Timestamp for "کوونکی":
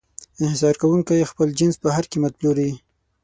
0.81-1.29